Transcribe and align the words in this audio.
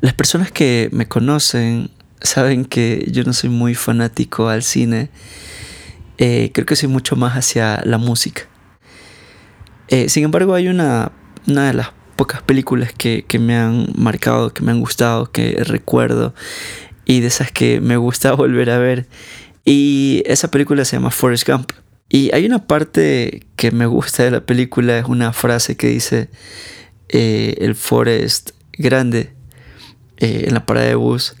Las 0.00 0.14
personas 0.14 0.52
que 0.52 0.88
me 0.92 1.06
conocen 1.06 1.90
saben 2.20 2.64
que 2.64 3.08
yo 3.10 3.24
no 3.24 3.32
soy 3.32 3.50
muy 3.50 3.74
fanático 3.74 4.48
al 4.48 4.62
cine. 4.62 5.10
Eh, 6.18 6.50
creo 6.52 6.66
que 6.66 6.76
soy 6.76 6.88
mucho 6.88 7.16
más 7.16 7.34
hacia 7.34 7.82
la 7.84 7.98
música. 7.98 8.42
Eh, 9.88 10.08
sin 10.08 10.24
embargo, 10.24 10.54
hay 10.54 10.68
una, 10.68 11.12
una 11.46 11.66
de 11.66 11.74
las 11.74 11.90
pocas 12.16 12.42
películas 12.42 12.92
que, 12.92 13.24
que, 13.26 13.38
me 13.38 13.56
han 13.56 13.88
marcado, 13.96 14.52
que 14.52 14.62
me 14.62 14.70
han 14.70 14.80
gustado, 14.80 15.30
que 15.30 15.62
recuerdo 15.64 16.34
y 17.04 17.20
de 17.20 17.28
esas 17.28 17.50
que 17.50 17.80
me 17.80 17.96
gusta 17.96 18.32
volver 18.34 18.70
a 18.70 18.78
ver. 18.78 19.06
Y 19.64 20.22
esa 20.26 20.50
película 20.50 20.84
se 20.84 20.96
llama 20.96 21.10
Forrest 21.10 21.48
Gump. 21.48 21.72
Y 22.08 22.30
hay 22.34 22.46
una 22.46 22.66
parte 22.66 23.46
que 23.56 23.70
me 23.70 23.86
gusta 23.86 24.22
de 24.22 24.30
la 24.30 24.40
película, 24.40 24.98
es 24.98 25.04
una 25.06 25.32
frase 25.32 25.76
que 25.76 25.88
dice 25.88 26.30
eh, 27.08 27.56
el 27.58 27.74
Forrest 27.74 28.52
grande 28.72 29.37
eh, 30.18 30.44
en 30.46 30.54
la 30.54 30.66
parada 30.66 30.86
de 30.86 30.94
bus. 30.94 31.34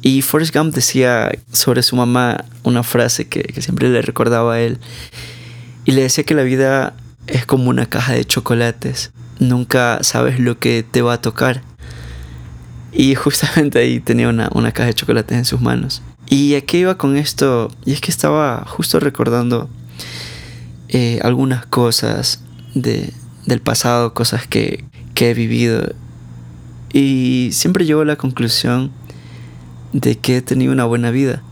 Y 0.00 0.22
Forrest 0.22 0.54
Gump 0.54 0.74
decía 0.74 1.32
sobre 1.52 1.82
su 1.82 1.96
mamá 1.96 2.44
una 2.62 2.82
frase 2.82 3.26
que, 3.26 3.42
que 3.42 3.62
siempre 3.62 3.88
le 3.88 4.02
recordaba 4.02 4.54
a 4.54 4.60
él. 4.60 4.78
Y 5.84 5.92
le 5.92 6.02
decía 6.02 6.24
que 6.24 6.34
la 6.34 6.42
vida 6.42 6.94
es 7.26 7.46
como 7.46 7.70
una 7.70 7.86
caja 7.86 8.12
de 8.12 8.24
chocolates. 8.24 9.12
Nunca 9.38 9.98
sabes 10.02 10.38
lo 10.38 10.58
que 10.58 10.84
te 10.88 11.02
va 11.02 11.14
a 11.14 11.20
tocar. 11.20 11.62
Y 12.92 13.14
justamente 13.14 13.78
ahí 13.78 14.00
tenía 14.00 14.28
una, 14.28 14.50
una 14.54 14.72
caja 14.72 14.88
de 14.88 14.94
chocolates 14.94 15.36
en 15.36 15.44
sus 15.44 15.60
manos. 15.60 16.02
Y 16.30 16.54
aquí 16.56 16.78
iba 16.78 16.98
con 16.98 17.16
esto, 17.16 17.70
y 17.86 17.92
es 17.92 18.00
que 18.00 18.10
estaba 18.10 18.64
justo 18.66 19.00
recordando 19.00 19.70
eh, 20.88 21.20
algunas 21.22 21.64
cosas 21.64 22.42
de, 22.74 23.12
del 23.46 23.60
pasado, 23.60 24.12
cosas 24.12 24.46
que, 24.46 24.84
que 25.14 25.30
he 25.30 25.34
vivido. 25.34 25.94
Y 26.92 27.50
siempre 27.52 27.84
llego 27.84 28.02
a 28.02 28.04
la 28.04 28.16
conclusión 28.16 28.90
de 29.92 30.16
que 30.16 30.38
he 30.38 30.42
tenido 30.42 30.72
una 30.72 30.84
buena 30.84 31.10
vida. 31.10 31.42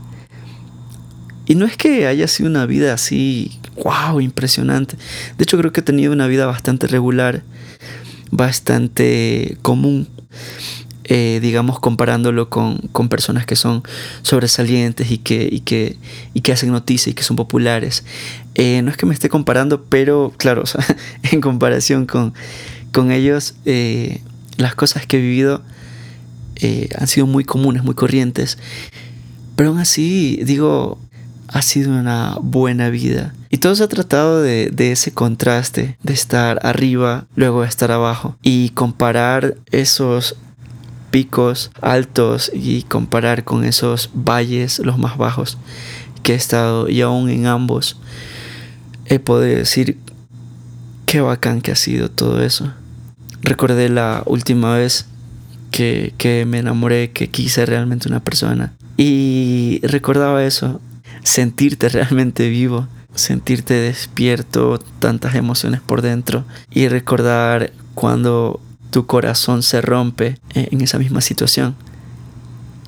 Y 1.45 1.55
no 1.55 1.65
es 1.65 1.77
que 1.77 2.07
haya 2.07 2.27
sido 2.27 2.49
una 2.49 2.65
vida 2.65 2.93
así, 2.93 3.59
wow, 3.83 4.19
impresionante. 4.19 4.97
De 5.37 5.43
hecho 5.43 5.57
creo 5.57 5.71
que 5.71 5.79
he 5.79 5.83
tenido 5.83 6.11
una 6.11 6.27
vida 6.27 6.45
bastante 6.45 6.87
regular, 6.87 7.43
bastante 8.31 9.57
común. 9.61 10.07
Eh, 11.09 11.39
digamos, 11.41 11.79
comparándolo 11.79 12.49
con, 12.49 12.79
con, 12.91 13.07
personas 13.07 13.45
que 13.45 13.55
son 13.55 13.81
sobresalientes 14.23 15.09
y 15.09 15.17
que, 15.17 15.47
y 15.49 15.61
que, 15.61 15.95
y 16.33 16.41
que 16.41 16.51
hacen 16.51 16.69
noticias 16.69 17.07
y 17.07 17.13
que 17.13 17.23
son 17.23 17.37
populares. 17.37 18.03
Eh, 18.55 18.81
no 18.81 18.91
es 18.91 18.97
que 18.97 19.05
me 19.05 19.13
esté 19.13 19.29
comparando, 19.29 19.85
pero 19.85 20.33
claro, 20.35 20.65
en 21.31 21.39
comparación 21.39 22.07
con, 22.07 22.33
con 22.91 23.13
ellos, 23.13 23.55
eh, 23.63 24.19
las 24.57 24.75
cosas 24.75 25.05
que 25.05 25.17
he 25.17 25.21
vivido 25.21 25.63
han 26.97 27.07
sido 27.07 27.27
muy 27.27 27.43
comunes, 27.43 27.83
muy 27.83 27.95
corrientes. 27.95 28.57
Pero 29.55 29.69
aún 29.69 29.79
así, 29.79 30.39
digo, 30.43 30.99
ha 31.47 31.61
sido 31.61 31.91
una 31.91 32.37
buena 32.41 32.89
vida. 32.89 33.33
Y 33.49 33.57
todo 33.57 33.75
se 33.75 33.83
ha 33.83 33.87
tratado 33.87 34.41
de, 34.41 34.69
de, 34.71 34.91
ese 34.91 35.11
contraste, 35.11 35.97
de 36.03 36.13
estar 36.13 36.59
arriba, 36.63 37.27
luego 37.35 37.61
de 37.61 37.67
estar 37.67 37.91
abajo. 37.91 38.37
Y 38.41 38.69
comparar 38.69 39.55
esos 39.71 40.35
picos 41.11 41.71
altos 41.81 42.51
y 42.53 42.83
comparar 42.83 43.43
con 43.43 43.63
esos 43.63 44.09
valles, 44.13 44.79
los 44.79 44.97
más 44.97 45.17
bajos, 45.17 45.57
que 46.23 46.33
he 46.33 46.35
estado 46.35 46.89
y 46.89 47.01
aún 47.01 47.29
en 47.29 47.45
ambos, 47.45 47.97
he 49.05 49.19
podido 49.19 49.57
decir 49.57 49.97
qué 51.05 51.21
bacán 51.21 51.61
que 51.61 51.71
ha 51.71 51.75
sido 51.75 52.11
todo 52.11 52.43
eso. 52.43 52.73
Recordé 53.47 53.87
la 53.87 54.23
última 54.25 54.75
vez 54.75 55.05
que, 55.71 56.13
que 56.17 56.45
me 56.45 56.59
enamoré, 56.59 57.11
que 57.11 57.29
quise 57.29 57.65
realmente 57.65 58.09
una 58.09 58.19
persona. 58.19 58.73
Y 58.97 59.79
recordaba 59.83 60.43
eso, 60.43 60.81
sentirte 61.23 61.87
realmente 61.87 62.49
vivo, 62.49 62.89
sentirte 63.15 63.73
despierto, 63.73 64.79
tantas 64.99 65.35
emociones 65.35 65.79
por 65.79 66.01
dentro 66.01 66.43
y 66.69 66.89
recordar 66.89 67.71
cuando 67.95 68.59
tu 68.91 69.05
corazón 69.05 69.63
se 69.63 69.79
rompe 69.79 70.37
en 70.53 70.81
esa 70.81 70.99
misma 70.99 71.21
situación. 71.21 71.77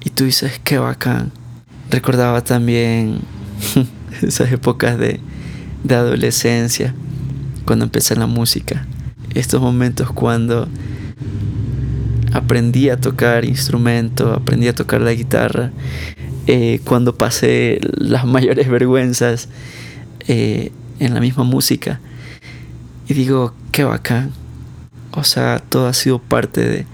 Y 0.04 0.10
tú 0.10 0.26
dices, 0.26 0.60
qué 0.66 0.78
bacán. 0.78 1.32
Recordaba 1.90 2.44
también 2.44 3.22
esas 4.22 4.52
épocas 4.52 4.98
de, 4.98 5.22
de 5.86 5.96
adolescencia, 5.96 6.94
cuando 7.64 7.86
empecé 7.86 8.18
la 8.18 8.28
música. 8.28 8.86
Estos 9.40 9.62
momentos 9.62 10.12
cuando 10.12 10.68
aprendí 12.34 12.90
a 12.90 12.98
tocar 12.98 13.46
instrumento, 13.46 14.34
aprendí 14.34 14.68
a 14.68 14.76
tocar 14.76 15.00
la 15.00 15.14
guitarra, 15.14 15.72
eh, 16.46 16.82
cuando 16.84 17.16
pasé 17.16 17.80
las 17.96 18.26
mayores 18.36 18.68
vergüenzas 18.68 19.48
eh, 20.28 20.74
en 21.00 21.14
la 21.14 21.22
misma 21.22 21.46
música. 21.46 22.02
Y 23.08 23.14
digo, 23.14 23.54
qué 23.72 23.86
bacán. 23.86 24.34
O 25.12 25.24
sea, 25.24 25.60
todo 25.70 25.88
ha 25.88 25.94
sido 25.94 26.20
parte 26.20 26.86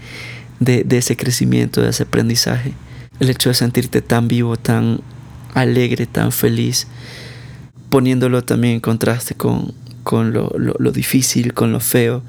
de, 0.60 0.84
de, 0.84 0.98
ese 0.98 1.16
crecimiento, 1.16 1.82
de 1.82 1.90
ese 1.90 2.04
aprendizaje. 2.04 2.74
El 3.18 3.28
hecho 3.28 3.48
de 3.48 3.56
sentirte 3.56 4.02
tan 4.02 4.28
vivo, 4.28 4.56
tan 4.56 5.00
alegre, 5.52 6.06
tan 6.06 6.30
feliz, 6.30 6.86
poniéndolo 7.90 8.44
también 8.44 8.74
en 8.74 8.80
contraste 8.80 9.34
con, 9.34 9.74
con 10.06 10.32
lo, 10.32 10.54
lo, 10.56 10.76
lo, 10.78 10.92
difícil, 10.92 11.52
con 11.52 11.72
lo 11.72 11.80
feo. 11.80 12.22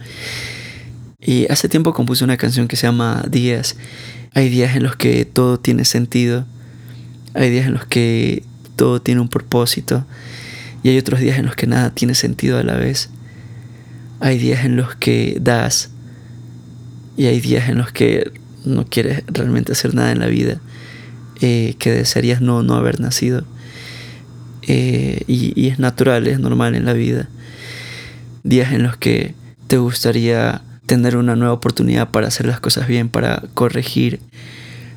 Y 1.21 1.45
hace 1.51 1.69
tiempo 1.69 1.93
compuse 1.93 2.23
una 2.23 2.35
canción 2.35 2.67
que 2.67 2.75
se 2.75 2.87
llama 2.87 3.23
Días. 3.29 3.75
Hay 4.33 4.49
días 4.49 4.75
en 4.75 4.81
los 4.81 4.95
que 4.95 5.25
todo 5.25 5.59
tiene 5.59 5.85
sentido, 5.85 6.47
hay 7.35 7.51
días 7.51 7.67
en 7.67 7.75
los 7.75 7.85
que 7.85 8.41
todo 8.75 8.99
tiene 8.99 9.21
un 9.21 9.29
propósito 9.29 10.07
y 10.81 10.89
hay 10.89 10.97
otros 10.97 11.19
días 11.19 11.37
en 11.37 11.45
los 11.45 11.55
que 11.55 11.67
nada 11.67 11.91
tiene 11.91 12.15
sentido 12.15 12.57
a 12.57 12.63
la 12.63 12.77
vez. 12.77 13.11
Hay 14.21 14.39
días 14.39 14.65
en 14.65 14.75
los 14.75 14.95
que 14.95 15.37
das 15.39 15.91
y 17.15 17.27
hay 17.27 17.39
días 17.39 17.69
en 17.69 17.77
los 17.77 17.91
que 17.91 18.31
no 18.65 18.87
quieres 18.87 19.23
realmente 19.27 19.73
hacer 19.73 19.93
nada 19.93 20.11
en 20.11 20.19
la 20.19 20.27
vida, 20.27 20.61
eh, 21.41 21.75
que 21.77 21.91
desearías 21.91 22.41
no, 22.41 22.63
no 22.63 22.73
haber 22.73 22.99
nacido. 22.99 23.43
Eh, 24.63 25.21
y, 25.27 25.53
y 25.55 25.67
es 25.67 25.77
natural, 25.77 26.25
es 26.25 26.39
normal 26.39 26.73
en 26.73 26.85
la 26.85 26.93
vida. 26.93 27.29
Días 28.47 28.71
en 28.71 28.81
los 28.81 28.95
que 28.95 29.35
te 29.67 29.77
gustaría 29.77 30.61
tener 30.85 31.17
una 31.17 31.35
nueva 31.35 31.53
oportunidad 31.53 32.11
para 32.11 32.29
hacer 32.29 32.45
las 32.45 32.61
cosas 32.61 32.87
bien, 32.87 33.09
para 33.09 33.43
corregir 33.53 34.21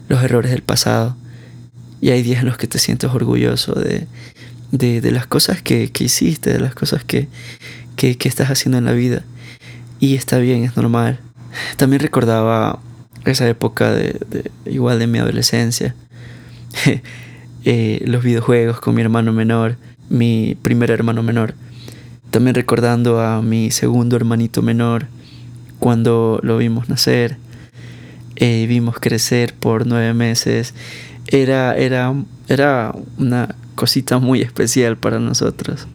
los 0.09 0.23
errores 0.23 0.53
del 0.53 0.63
pasado. 0.63 1.17
Y 2.01 2.11
hay 2.11 2.23
días 2.23 2.43
en 2.43 2.47
los 2.47 2.57
que 2.57 2.69
te 2.69 2.79
sientes 2.79 3.11
orgulloso 3.11 3.75
de, 3.75 4.07
de, 4.71 5.11
las 5.11 5.27
cosas 5.27 5.63
que, 5.63 5.91
que, 5.91 6.05
hiciste, 6.05 6.53
de 6.53 6.61
las 6.61 6.77
cosas 6.77 7.03
que, 7.03 7.27
que, 7.97 8.17
estás 8.23 8.51
haciendo 8.51 8.79
en 8.79 8.85
la 8.85 8.93
vida. 8.93 9.25
Y 9.99 10.15
está 10.15 10.39
bien, 10.39 10.63
es 10.63 10.77
normal. 10.77 11.19
También 11.77 12.01
recordaba 12.01 12.79
esa 13.25 13.49
época 13.49 13.91
de, 13.91 14.17
de 14.31 14.53
igual 14.65 15.01
de 15.01 15.09
mi 15.09 15.19
adolescencia. 15.19 15.97
eh, 17.65 18.01
los 18.07 18.23
videojuegos 18.23 18.81
con 18.81 18.95
mi 18.95 19.03
hermano 19.03 19.33
menor, 19.33 19.77
mi 20.09 20.57
primer 20.63 20.93
hermano 20.93 21.25
menor. 21.25 21.55
También 22.31 22.55
recordando 22.55 23.21
a 23.21 23.43
mi 23.43 23.71
segundo 23.71 24.17
hermanito 24.17 24.63
menor 24.63 25.07
cuando 25.79 26.41
lo 26.43 26.59
vimos 26.59 26.89
nacer. 26.89 27.37
Eh, 28.37 28.67
vimos 28.69 28.99
crecer 29.01 29.55
por 29.55 29.87
nueve 29.87 30.15
meses. 30.15 30.75
Era, 31.27 31.77
era, 31.77 32.15
era 32.49 32.95
una 33.19 33.55
cosita 33.75 34.19
muy 34.19 34.43
especial 34.43 34.97
para 34.97 35.19
nosotros 35.19 35.87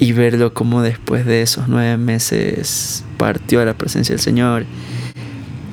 y 0.00 0.12
verlo 0.12 0.54
como 0.54 0.82
después 0.82 1.26
de 1.26 1.42
esos 1.42 1.68
nueve 1.68 1.98
meses 1.98 3.04
partió 3.18 3.60
a 3.60 3.66
la 3.66 3.74
presencia 3.74 4.14
del 4.14 4.22
Señor. 4.22 4.64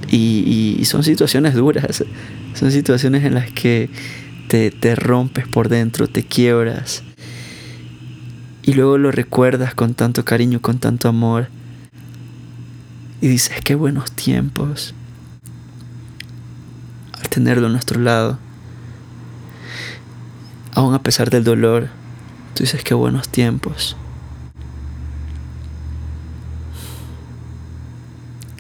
Y, 0.09 0.77
y, 0.79 0.85
son 0.85 1.03
situaciones 1.03 1.53
duras, 1.53 2.03
son 2.53 2.71
situaciones 2.71 3.25
en 3.25 3.33
las 3.33 3.51
que 3.51 3.89
te, 4.47 4.71
te 4.71 4.95
rompes 4.95 5.47
por 5.47 5.67
dentro, 5.67 6.07
te 6.07 6.23
quiebras. 6.23 7.03
Y 8.67 8.73
luego 8.73 8.97
lo 8.97 9.13
recuerdas 9.13 9.73
con 9.73 9.93
tanto 9.93 10.25
cariño, 10.25 10.61
con 10.61 10.77
tanto 10.79 11.07
amor. 11.07 11.47
Y 13.21 13.29
dices, 13.29 13.61
qué 13.63 13.75
buenos 13.75 14.11
tiempos. 14.11 14.93
Al 17.13 17.29
tenerlo 17.29 17.67
a 17.67 17.69
nuestro 17.69 18.01
lado. 18.01 18.39
Aún 20.73 20.93
a 20.93 21.01
pesar 21.01 21.29
del 21.29 21.45
dolor, 21.45 21.87
tú 22.55 22.63
dices, 22.63 22.83
qué 22.83 22.93
buenos 22.93 23.29
tiempos. 23.29 23.95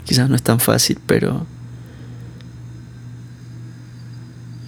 Quizás 0.05 0.29
no 0.29 0.37
es 0.37 0.41
tan 0.41 0.61
fácil, 0.61 1.01
pero 1.05 1.45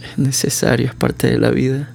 es 0.04 0.18
necesario, 0.18 0.88
es 0.88 0.96
parte 0.96 1.28
de 1.28 1.40
la 1.40 1.50
vida. 1.50 1.94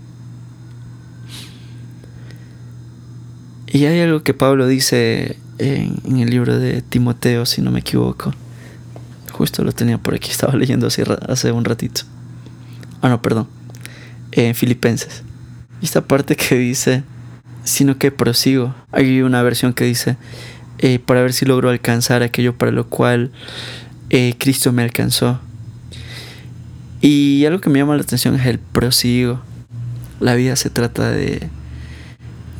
Y 3.75 3.87
hay 3.87 3.99
algo 3.99 4.23
que 4.23 4.35
Pablo 4.35 4.69
dice 4.69 5.37
en, 5.59 6.21
el 6.21 6.31
libro 6.31 6.61
de 6.61 6.81
Timoteo, 6.81 7.45
si 7.45 7.61
no 7.61 7.73
me 7.73 7.81
equivoco, 7.81 8.33
justo 9.33 9.65
lo 9.65 9.73
tenía 9.73 9.99
por 9.99 10.15
aquí, 10.15 10.31
estaba 10.31 10.55
leyendo 10.55 10.87
hace, 10.87 11.03
hace 11.29 11.51
un 11.51 11.65
ratito. 11.65 12.03
Ah, 13.03 13.09
no, 13.09 13.21
perdón. 13.21 13.49
En 14.31 14.55
Filipenses. 14.55 15.25
Esta 15.83 16.07
parte 16.07 16.37
que 16.37 16.57
dice, 16.57 17.03
sino 17.65 17.99
que 17.99 18.13
prosigo. 18.13 18.77
Hay 18.93 19.23
una 19.23 19.43
versión 19.43 19.75
que 19.75 19.87
dice, 19.87 20.19
eh, 20.79 21.01
para 21.01 21.23
ver 21.23 21.33
si 21.33 21.45
logro 21.45 21.69
alcanzar 21.69 22.23
aquello 22.23 22.57
para 22.57 22.71
lo 22.71 22.87
cual 22.87 23.33
eh, 24.11 24.37
Cristo 24.39 24.71
me 24.73 24.85
alcanzó. 24.85 25.41
Y 27.01 27.45
algo 27.45 27.61
que 27.61 27.71
me 27.71 27.81
llama 27.81 27.97
la 27.97 28.03
atención 28.03 28.37
es 28.37 28.47
el 28.47 28.61
prosigo. 28.61 29.43
La 30.21 30.37
vida 30.37 30.55
se 30.55 30.71
trata 30.71 31.11
de, 31.11 31.49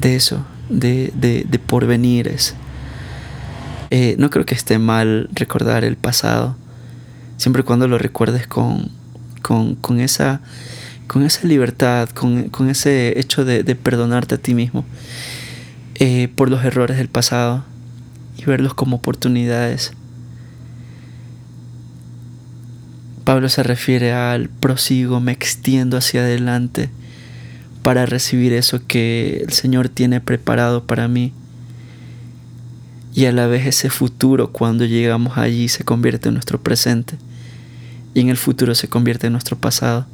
de 0.01 0.17
eso, 0.17 0.45
de, 0.69 1.13
de, 1.15 1.45
de 1.49 1.59
porvenires. 1.59 2.55
Eh, 3.91 4.17
no 4.19 4.31
creo 4.31 4.45
que 4.45 4.55
esté 4.55 4.79
mal 4.79 5.29
recordar 5.33 5.85
el 5.85 5.97
pasado, 5.97 6.57
siempre 7.37 7.63
y 7.63 7.65
cuando 7.65 7.87
lo 7.87 7.99
recuerdes 7.99 8.47
con, 8.47 8.91
con, 9.43 9.77
con, 9.77 10.01
esa, 10.01 10.41
con 11.07 11.23
esa 11.23 11.47
libertad, 11.47 12.09
con, 12.09 12.49
con 12.49 12.69
ese 12.69 13.19
hecho 13.21 13.45
de, 13.45 13.63
perdonarte 13.77 14.35
a 14.35 14.39
ti 14.39 14.55
mismo 14.55 14.85
eh, 15.97 16.29
por 16.35 16.51
los 16.51 16.65
errores 16.65 16.97
del 16.97 17.09
pasado 17.09 17.65
y 18.37 18.45
verlos 18.45 18.75
como 18.75 18.97
oportunidades. 18.97 19.93
Pablo 23.25 23.49
se 23.49 23.63
refiere 23.63 24.13
al 24.13 24.49
prosigo, 24.49 25.21
me 25.21 25.33
extiendo 25.33 25.97
hacia 25.97 26.23
adelante 26.23 26.91
para 27.85 28.05
recibir 28.05 28.53
eso 28.53 28.81
que 28.85 29.45
el 29.47 29.53
Señor 29.53 29.89
tiene 29.89 30.21
preparado 30.21 30.85
para 30.85 31.07
mí. 31.07 31.33
Y 33.15 33.27
a 33.27 33.33
la 33.33 33.47
vez 33.47 33.65
ese 33.67 33.91
futuro 33.91 34.51
cuando 34.51 34.85
llegamos 34.85 35.39
allí 35.39 35.69
se 35.69 35.85
convierte 35.85 36.29
en 36.29 36.35
nuestro 36.35 36.61
presente 36.61 37.15
y 38.13 38.21
en 38.21 38.29
el 38.29 38.37
futuro 38.37 38.75
se 38.75 38.89
convierte 38.89 39.29
en 39.29 39.35
nuestro 39.35 39.57
pasado. 39.57 40.07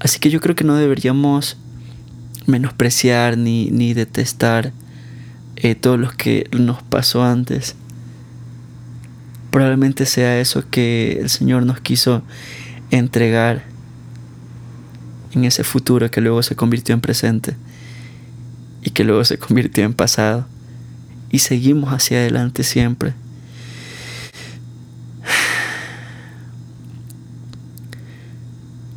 Así 0.00 0.18
que 0.18 0.28
yo 0.28 0.40
creo 0.40 0.54
que 0.54 0.64
no 0.64 0.76
deberíamos 0.76 1.56
menospreciar 2.44 3.38
ni, 3.38 3.70
ni 3.70 3.94
detestar 3.94 4.72
eh, 5.56 5.74
todo 5.74 5.96
lo 5.96 6.10
que 6.10 6.46
nos 6.52 6.82
pasó 6.82 7.22
antes 7.22 7.74
Probablemente 9.50 10.04
sea 10.04 10.38
eso 10.40 10.64
que 10.70 11.18
el 11.20 11.30
Señor 11.30 11.64
nos 11.64 11.80
quiso 11.80 12.22
entregar 12.90 13.64
en 15.32 15.44
ese 15.44 15.64
futuro 15.64 16.10
que 16.10 16.20
luego 16.20 16.42
se 16.42 16.56
convirtió 16.56 16.94
en 16.94 17.00
presente 17.00 17.56
y 18.82 18.90
que 18.90 19.04
luego 19.04 19.24
se 19.24 19.38
convirtió 19.38 19.84
en 19.84 19.94
pasado. 19.94 20.46
Y 21.30 21.40
seguimos 21.40 21.92
hacia 21.92 22.18
adelante 22.18 22.64
siempre. 22.64 23.12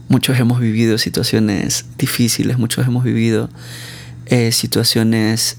Muchos 0.07 0.39
hemos 0.39 0.59
vivido 0.59 0.97
situaciones 0.97 1.85
difíciles, 1.97 2.57
muchos 2.57 2.85
hemos 2.85 3.03
vivido 3.03 3.49
eh, 4.27 4.51
situaciones 4.51 5.57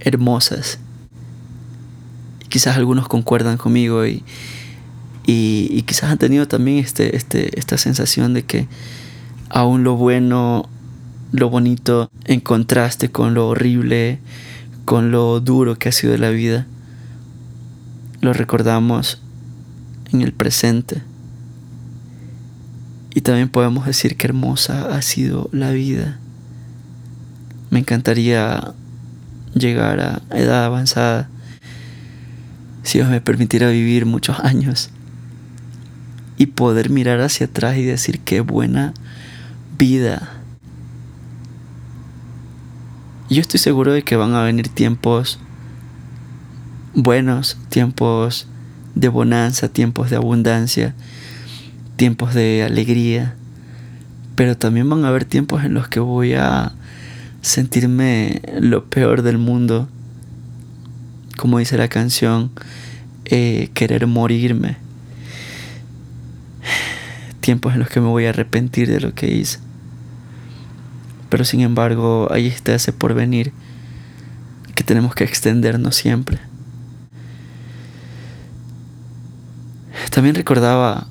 hermosas 0.00 0.78
quizás 2.56 2.78
algunos 2.78 3.06
concuerdan 3.06 3.58
conmigo 3.58 4.06
y, 4.06 4.24
quizás 5.84 6.10
han 6.10 6.16
tenido 6.16 6.48
también 6.48 6.78
este, 6.78 7.14
este, 7.16 7.58
esta 7.58 7.76
sensación 7.76 8.32
de 8.32 8.44
que 8.44 8.66
aún 9.48 9.84
lo 9.84 9.96
bueno, 9.96 10.68
lo 11.32 11.50
bonito, 11.50 12.10
en 12.24 12.40
contraste 12.40 13.10
con 13.10 13.34
lo 13.34 13.48
horrible, 13.48 14.20
con 14.84 15.10
lo 15.10 15.40
duro 15.40 15.78
que 15.78 15.88
ha 15.88 15.92
sido 15.92 16.16
la 16.16 16.30
vida, 16.30 16.66
lo 18.20 18.32
recordamos 18.32 19.20
en 20.12 20.22
el 20.22 20.32
presente. 20.32 21.02
Y 23.14 23.22
también 23.22 23.48
podemos 23.48 23.86
decir 23.86 24.16
que 24.16 24.26
hermosa 24.26 24.94
ha 24.94 25.02
sido 25.02 25.48
la 25.52 25.70
vida. 25.70 26.18
Me 27.70 27.78
encantaría 27.78 28.74
llegar 29.54 30.00
a 30.00 30.22
edad 30.36 30.64
avanzada 30.64 31.28
si 32.82 32.98
Dios 32.98 33.10
me 33.10 33.20
permitiera 33.20 33.68
vivir 33.70 34.06
muchos 34.06 34.38
años 34.40 34.90
y 36.36 36.46
poder 36.46 36.90
mirar 36.90 37.20
hacia 37.20 37.46
atrás 37.46 37.76
y 37.78 37.82
decir 37.82 38.20
qué 38.20 38.40
buena 38.40 38.92
vida. 39.78 40.32
Yo 43.28 43.40
estoy 43.40 43.58
seguro 43.58 43.92
de 43.92 44.02
que 44.02 44.16
van 44.16 44.34
a 44.34 44.42
venir 44.42 44.68
tiempos 44.68 45.38
buenos, 46.94 47.56
tiempos 47.68 48.46
de 48.94 49.08
bonanza, 49.08 49.68
tiempos 49.68 50.10
de 50.10 50.16
abundancia, 50.16 50.94
tiempos 51.96 52.34
de 52.34 52.62
alegría, 52.62 53.34
pero 54.34 54.56
también 54.56 54.88
van 54.88 55.04
a 55.04 55.08
haber 55.08 55.24
tiempos 55.24 55.64
en 55.64 55.74
los 55.74 55.88
que 55.88 56.00
voy 56.00 56.34
a 56.34 56.72
sentirme 57.42 58.42
lo 58.60 58.84
peor 58.84 59.22
del 59.22 59.38
mundo 59.38 59.88
como 61.36 61.58
dice 61.58 61.76
la 61.76 61.88
canción, 61.88 62.50
eh, 63.26 63.70
querer 63.74 64.06
morirme. 64.06 64.78
Tiempos 67.40 67.74
en 67.74 67.80
los 67.80 67.88
que 67.88 68.00
me 68.00 68.08
voy 68.08 68.26
a 68.26 68.30
arrepentir 68.30 68.88
de 68.88 69.00
lo 69.00 69.14
que 69.14 69.32
hice. 69.32 69.60
Pero 71.28 71.44
sin 71.44 71.60
embargo, 71.60 72.28
ahí 72.30 72.46
está 72.46 72.74
ese 72.74 72.92
porvenir 72.92 73.52
que 74.74 74.84
tenemos 74.84 75.14
que 75.14 75.24
extendernos 75.24 75.96
siempre. 75.96 76.38
También 80.10 80.34
recordaba 80.34 81.08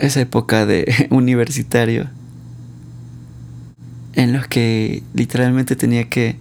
esa 0.00 0.20
época 0.20 0.66
de 0.66 1.08
universitario 1.10 2.08
en 4.14 4.32
los 4.32 4.46
que 4.46 5.02
literalmente 5.14 5.76
tenía 5.76 6.08
que 6.08 6.36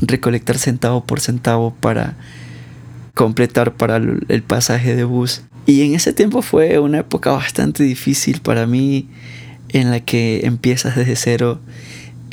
recolectar 0.00 0.58
centavo 0.58 1.04
por 1.04 1.20
centavo 1.20 1.74
para 1.74 2.16
completar 3.14 3.74
para 3.74 3.96
el 3.96 4.42
pasaje 4.42 4.94
de 4.94 5.04
bus. 5.04 5.42
Y 5.66 5.82
en 5.82 5.94
ese 5.94 6.12
tiempo 6.12 6.42
fue 6.42 6.78
una 6.78 6.98
época 6.98 7.32
bastante 7.32 7.82
difícil 7.82 8.40
para 8.40 8.66
mí 8.66 9.08
en 9.70 9.90
la 9.90 10.00
que 10.00 10.46
empiezas 10.46 10.96
desde 10.96 11.16
cero, 11.16 11.60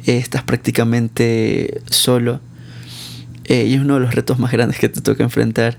estás 0.05 0.43
prácticamente 0.43 1.81
solo 1.89 2.41
eh, 3.45 3.65
y 3.67 3.73
es 3.73 3.81
uno 3.81 3.95
de 3.95 3.99
los 4.01 4.15
retos 4.15 4.39
más 4.39 4.51
grandes 4.51 4.79
que 4.79 4.89
te 4.89 5.01
toca 5.01 5.23
enfrentar 5.23 5.77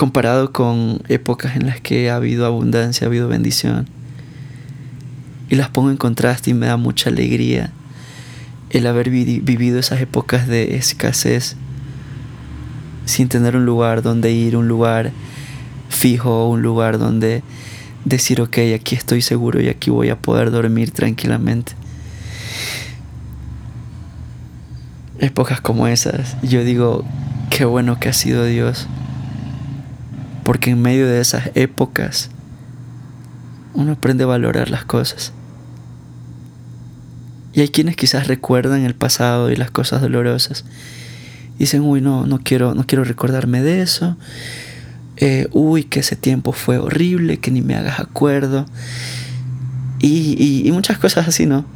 comparado 0.00 0.50
con 0.50 1.02
épocas 1.08 1.56
en 1.56 1.66
las 1.66 1.78
que 1.78 2.08
ha 2.08 2.16
habido 2.16 2.46
abundancia, 2.46 3.06
ha 3.06 3.08
habido 3.08 3.28
bendición. 3.28 3.86
Y 5.50 5.56
las 5.56 5.68
pongo 5.68 5.90
en 5.90 5.98
contraste 5.98 6.52
y 6.52 6.54
me 6.54 6.68
da 6.68 6.78
mucha 6.78 7.10
alegría 7.10 7.70
el 8.70 8.86
haber 8.86 9.10
vivido 9.10 9.78
esas 9.78 10.00
épocas 10.00 10.48
de 10.48 10.76
escasez 10.76 11.56
sin 13.04 13.28
tener 13.28 13.56
un 13.56 13.66
lugar 13.66 14.00
donde 14.00 14.32
ir, 14.32 14.56
un 14.56 14.68
lugar 14.68 15.12
fijo, 15.90 16.48
un 16.48 16.62
lugar 16.62 16.98
donde 16.98 17.42
decir, 18.04 18.40
ok, 18.40 18.58
aquí 18.74 18.94
estoy 18.94 19.22
seguro 19.22 19.60
y 19.60 19.68
aquí 19.68 19.90
voy 19.90 20.08
a 20.10 20.16
poder 20.16 20.50
dormir 20.50 20.90
tranquilamente. 20.90 21.72
Épocas 25.18 25.60
como 25.60 25.86
esas, 25.86 26.36
yo 26.42 26.64
digo, 26.64 27.04
qué 27.50 27.64
bueno 27.64 28.00
que 28.00 28.08
ha 28.08 28.12
sido 28.12 28.44
Dios, 28.44 28.86
porque 30.44 30.70
en 30.70 30.80
medio 30.80 31.06
de 31.06 31.20
esas 31.20 31.50
épocas 31.54 32.30
uno 33.74 33.92
aprende 33.92 34.24
a 34.24 34.28
valorar 34.28 34.70
las 34.70 34.84
cosas. 34.84 35.32
Y 37.52 37.60
hay 37.60 37.68
quienes 37.68 37.96
quizás 37.96 38.28
recuerdan 38.28 38.84
el 38.84 38.94
pasado 38.94 39.50
y 39.50 39.56
las 39.56 39.70
cosas 39.70 40.00
dolorosas. 40.00 40.64
Dicen, 41.58 41.82
uy, 41.82 42.00
no, 42.00 42.24
no 42.26 42.38
quiero, 42.42 42.74
no 42.74 42.86
quiero 42.86 43.04
recordarme 43.04 43.60
de 43.60 43.82
eso. 43.82 44.16
Eh, 45.22 45.48
uy, 45.52 45.84
que 45.84 46.00
ese 46.00 46.16
tiempo 46.16 46.52
fue 46.52 46.78
horrible, 46.78 47.38
que 47.38 47.50
ni 47.50 47.60
me 47.60 47.76
hagas 47.76 48.00
acuerdo. 48.00 48.66
Y, 50.00 50.66
y 50.66 50.72
muchas 50.72 50.98
cosas 50.98 51.28
así, 51.28 51.44
¿no? 51.44 51.66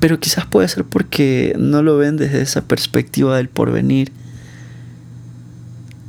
Pero 0.00 0.18
quizás 0.18 0.46
puede 0.46 0.68
ser 0.68 0.84
porque 0.84 1.54
no 1.58 1.82
lo 1.82 1.98
ven 1.98 2.16
desde 2.16 2.40
esa 2.40 2.62
perspectiva 2.62 3.36
del 3.36 3.48
porvenir. 3.48 4.10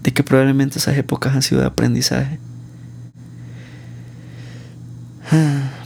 De 0.04 0.12
que 0.12 0.24
probablemente 0.24 0.80
esas 0.80 0.98
épocas 0.98 1.36
han 1.36 1.42
sido 1.42 1.62
de 1.62 1.68
aprendizaje. 1.68 2.40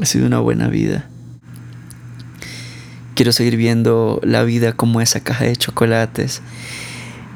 Ha 0.00 0.06
sido 0.06 0.26
una 0.26 0.40
buena 0.40 0.68
vida. 0.68 1.06
Quiero 3.14 3.30
seguir 3.30 3.56
viendo 3.56 4.20
la 4.24 4.42
vida 4.42 4.72
como 4.72 5.00
esa 5.00 5.20
caja 5.20 5.44
de 5.44 5.54
chocolates. 5.54 6.42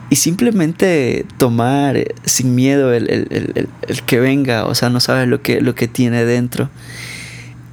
Y 0.09 0.17
simplemente 0.17 1.27
tomar 1.37 2.15
sin 2.25 2.55
miedo 2.55 2.93
el, 2.93 3.69
que 4.07 4.21
venga. 4.21 4.67
O 4.67 4.75
sea, 4.75 4.89
no 4.89 5.01
sabes 5.01 5.29
lo 5.29 5.43
que, 5.43 5.61
lo 5.61 5.75
que 5.75 5.89
tiene 5.89 6.25
dentro. 6.25 6.71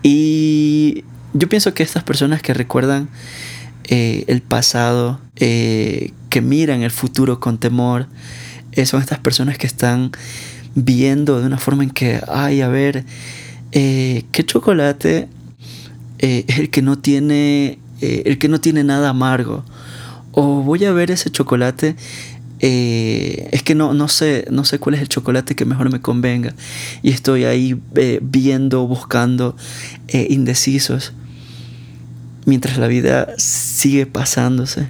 Y 0.02 1.04
yo 1.34 1.48
pienso 1.48 1.74
que 1.74 1.84
estas 1.84 2.04
personas 2.04 2.42
que 2.42 2.54
recuerdan 2.54 3.10
eh, 3.86 4.24
el 4.28 4.42
pasado, 4.42 5.20
eh, 5.36 6.12
que 6.30 6.42
miran 6.42 6.84
el 6.84 6.92
futuro 6.92 7.40
con 7.40 7.58
temor. 7.58 8.08
Eh, 8.72 8.86
son 8.86 9.02
estas 9.02 9.20
personas 9.20 9.58
que 9.58 9.68
están 9.68 10.12
viendo 10.76 11.40
de 11.40 11.48
una 11.48 11.58
forma 11.58 11.84
en 11.84 11.90
que, 11.90 12.22
ay, 12.28 12.62
a 12.62 12.68
ver, 12.68 13.06
¿qué 13.72 14.44
chocolate 14.46 15.28
es 16.20 16.60
el 16.60 16.70
que 16.70 16.82
no 16.82 16.98
tiene, 16.98 17.80
el 18.02 18.38
que 18.38 18.48
no 18.48 18.60
tiene 18.60 18.84
nada 18.84 19.10
amargo? 19.10 19.64
O 20.34 20.62
voy 20.62 20.84
a 20.86 20.92
ver 20.92 21.10
ese 21.10 21.30
chocolate 21.30 21.96
es 22.60 23.62
que 23.64 23.76
no, 23.76 23.94
no, 23.94 24.08
sé, 24.08 24.46
no 24.50 24.64
sé 24.64 24.80
cuál 24.80 24.96
es 24.96 25.02
el 25.02 25.10
chocolate 25.10 25.56
que 25.56 25.66
mejor 25.66 25.92
me 25.92 26.02
convenga. 26.02 26.54
Y 27.02 27.12
estoy 27.12 27.46
ahí 27.46 27.80
viendo, 28.22 28.88
buscando, 28.88 29.56
indecisos 30.12 31.14
mientras 32.46 32.78
la 32.78 32.88
vida 32.88 33.30
sigue 33.38 34.06
pasándose. 34.06 34.88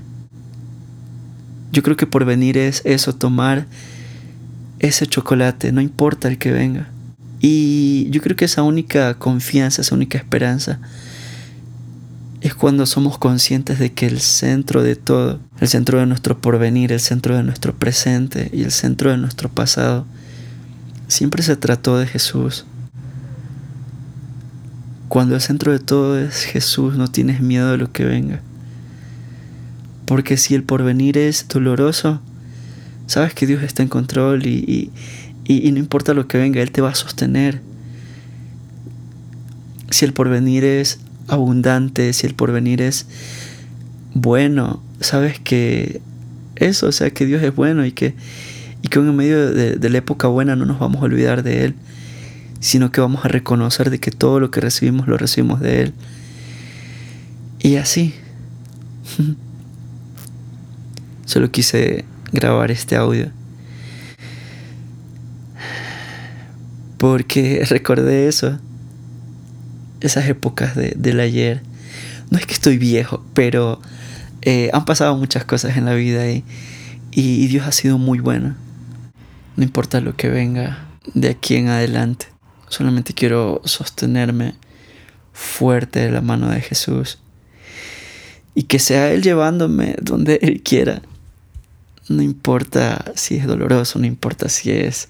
Yo 1.72 1.82
creo 1.84 1.98
que 1.98 2.08
por 2.08 2.26
venir 2.26 2.58
es 2.58 2.82
eso, 2.86 3.14
tomar 3.14 3.66
ese 4.80 5.08
chocolate, 5.08 5.72
no 5.72 5.82
importa 5.82 6.28
el 6.28 6.38
que 6.38 6.52
venga. 6.52 6.90
Y 7.40 8.08
yo 8.12 8.22
creo 8.22 8.36
que 8.36 8.46
esa 8.46 8.64
única 8.64 9.16
confianza, 9.16 9.82
esa 9.82 9.96
única 9.96 10.18
esperanza, 10.18 10.80
es 12.44 12.54
cuando 12.54 12.86
somos 12.86 13.18
conscientes 13.18 13.80
de 13.80 13.94
que 13.94 14.06
el 14.06 14.20
centro 14.20 14.84
de 14.84 14.98
todo, 14.98 15.40
el 15.62 15.70
centro 15.70 16.00
de 16.00 16.06
nuestro 16.06 16.38
porvenir, 16.38 16.92
el 16.92 17.00
centro 17.00 17.38
de 17.38 17.44
nuestro 17.44 17.74
presente 17.74 18.50
y 18.52 18.64
el 18.64 18.72
centro 18.72 19.12
de 19.12 19.18
nuestro 19.18 19.48
pasado, 19.48 20.06
siempre 21.08 21.42
se 21.42 21.56
trató 21.56 21.98
de 21.98 22.06
Jesús. 22.06 22.66
Cuando 25.08 25.36
el 25.36 25.42
centro 25.42 25.72
de 25.72 25.80
todo 25.80 26.20
es 26.20 26.44
Jesús, 26.44 26.98
no 26.98 27.08
tienes 27.08 27.40
miedo 27.40 27.72
de 27.72 27.78
lo 27.78 27.94
que 27.94 28.04
venga. 28.04 28.42
Porque 30.06 30.36
si 30.36 30.54
el 30.54 30.64
porvenir 30.64 31.18
es 31.18 31.48
doloroso, 31.48 32.20
sabes 33.08 33.34
que 33.34 33.48
Dios 33.48 33.64
está 33.64 33.84
en 33.84 33.90
control 33.90 34.46
y, 34.46 34.92
no 35.48 35.80
importa 35.80 36.14
lo 36.14 36.28
que 36.28 36.38
venga, 36.38 36.62
Él 36.62 36.72
te 36.72 36.82
va 36.82 36.90
a 36.90 36.96
sostener. 36.96 37.62
Si 39.92 40.04
el 40.04 40.12
porvenir 40.12 40.66
es 40.66 41.00
abundante, 41.28 42.14
si 42.14 42.28
el 42.28 42.36
porvenir 42.36 42.82
es 42.82 43.08
bueno, 44.14 44.82
sabes 45.00 45.40
que 45.40 46.02
eso, 46.56 46.88
o 46.88 46.92
sea, 46.92 47.10
que 47.12 47.26
Dios 47.26 47.42
es 47.42 47.56
bueno 47.56 47.86
y 47.86 47.92
que, 47.92 48.14
y 48.82 48.88
que 48.90 49.00
en 49.00 49.16
medio 49.16 49.52
de, 49.52 49.76
de 49.76 49.90
la 49.90 49.98
época 49.98 50.28
buena 50.28 50.56
no 50.56 50.66
nos 50.66 50.80
vamos 50.80 51.02
a 51.02 51.06
olvidar 51.06 51.44
de 51.44 51.66
Él 51.66 51.76
sino 52.64 52.94
que 52.94 53.02
vamos 53.02 53.26
a 53.26 53.28
reconocer 53.28 53.90
de 53.90 54.00
que 54.00 54.10
todo 54.10 54.40
lo 54.40 54.50
que 54.50 54.62
recibimos 54.62 55.06
lo 55.06 55.18
recibimos 55.18 55.60
de 55.60 55.82
Él. 55.82 55.94
Y 57.60 57.76
así. 57.76 58.16
Solo 61.26 61.52
quise 61.52 62.06
grabar 62.32 62.72
este 62.72 62.96
audio. 62.96 63.32
Porque 66.98 67.66
recordé 67.70 68.30
eso. 68.30 68.58
Esas 70.04 70.28
épocas 70.28 70.76
de, 70.76 70.94
del 70.96 71.20
ayer. 71.20 71.64
No 72.30 72.38
es 72.38 72.46
que 72.46 72.54
estoy 72.54 72.78
viejo, 72.78 73.26
pero 73.34 73.82
eh, 74.42 74.70
han 74.74 74.86
pasado 74.86 75.18
muchas 75.18 75.46
cosas 75.46 75.78
en 75.78 75.86
la 75.86 75.96
vida 75.96 76.30
y, 76.30 76.44
y 77.12 77.48
Dios 77.48 77.66
ha 77.66 77.72
sido 77.72 77.98
muy 77.98 78.20
bueno. 78.20 78.56
No 79.56 79.64
importa 79.64 80.02
lo 80.02 80.16
que 80.16 80.30
venga 80.30 80.88
de 81.14 81.30
aquí 81.30 81.56
en 81.56 81.70
adelante. 81.70 82.28
Solamente 82.70 83.14
quiero 83.14 83.62
sostenerme 83.66 84.56
fuerte 85.32 86.00
de 86.00 86.12
la 86.12 86.22
mano 86.22 86.50
de 86.50 86.62
Jesús. 86.62 87.20
Y 88.56 88.64
que 88.64 88.80
sea 88.80 89.12
Él 89.12 89.24
llevándome 89.24 89.96
donde 90.02 90.40
Él 90.42 90.62
quiera. 90.62 91.02
No 92.10 92.22
importa 92.22 93.14
si 93.16 93.36
es 93.36 93.48
doloroso, 93.48 94.00
no 94.00 94.06
importa 94.06 94.50
si 94.50 94.72
es 94.72 95.10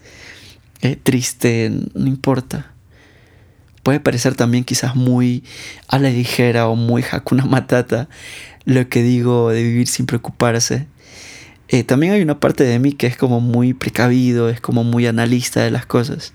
eh, 0.81 0.95
triste, 0.95 1.71
no 1.93 2.07
importa. 2.07 2.72
Puede 3.83 3.99
parecer 3.99 4.35
también 4.35 4.63
quizás 4.63 4.95
muy 4.95 5.43
a 5.87 5.99
la 5.99 6.09
ligera 6.09 6.67
o 6.67 6.75
muy 6.75 7.03
hakuna 7.11 7.45
matata 7.45 8.07
lo 8.65 8.87
que 8.87 9.03
digo 9.03 9.49
de 9.49 9.61
vivir 9.61 9.87
sin 9.87 10.05
preocuparse. 10.05 10.87
Eh, 11.67 11.83
también 11.83 12.13
hay 12.13 12.21
una 12.21 12.39
parte 12.39 12.63
de 12.63 12.79
mí 12.79 12.93
que 12.93 13.07
es 13.07 13.17
como 13.17 13.41
muy 13.41 13.73
precavido, 13.73 14.49
es 14.49 14.61
como 14.61 14.83
muy 14.83 15.07
analista 15.07 15.61
de 15.61 15.71
las 15.71 15.85
cosas. 15.85 16.33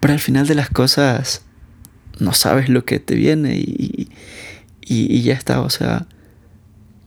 Pero 0.00 0.14
al 0.14 0.20
final 0.20 0.46
de 0.46 0.54
las 0.54 0.68
cosas 0.68 1.42
no 2.18 2.32
sabes 2.32 2.68
lo 2.68 2.84
que 2.84 2.98
te 2.98 3.14
viene 3.14 3.56
y, 3.56 4.10
y, 4.80 5.22
ya 5.22 5.34
está. 5.34 5.60
O 5.60 5.70
sea, 5.70 6.06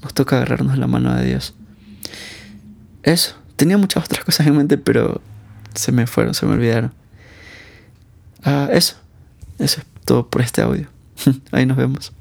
nos 0.01 0.13
toca 0.13 0.37
agarrarnos 0.37 0.77
la 0.77 0.87
mano 0.87 1.13
de 1.15 1.25
Dios. 1.25 1.53
Eso. 3.03 3.35
Tenía 3.55 3.77
muchas 3.77 4.05
otras 4.05 4.23
cosas 4.23 4.47
en 4.47 4.55
mente, 4.55 4.77
pero 4.77 5.21
se 5.73 5.91
me 5.91 6.05
fueron, 6.07 6.33
se 6.33 6.45
me 6.45 6.53
olvidaron. 6.53 6.93
Ah, 8.43 8.69
eso. 8.71 8.95
Eso 9.59 9.81
es 9.81 9.85
todo 10.05 10.27
por 10.27 10.41
este 10.41 10.61
audio. 10.61 10.87
Ahí 11.51 11.65
nos 11.65 11.77
vemos. 11.77 12.11